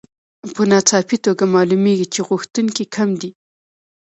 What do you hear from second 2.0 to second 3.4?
چې غوښتونکي کم دي